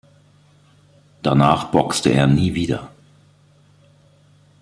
[1.21, 2.89] Danach boxte er nie wieder.